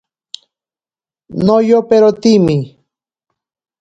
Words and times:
Noyoperotimi. 1.45 2.57